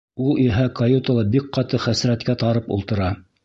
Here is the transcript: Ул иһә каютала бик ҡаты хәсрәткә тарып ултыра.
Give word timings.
Ул 0.27 0.39
иһә 0.43 0.63
каютала 0.79 1.27
бик 1.37 1.47
ҡаты 1.59 1.83
хәсрәткә 1.87 2.39
тарып 2.47 2.77
ултыра. 2.79 3.15